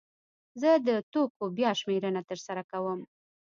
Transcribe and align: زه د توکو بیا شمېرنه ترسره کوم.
زه 0.61 0.69
د 0.87 0.89
توکو 1.11 1.43
بیا 1.57 1.71
شمېرنه 1.79 2.21
ترسره 2.29 2.61
کوم. 2.71 2.99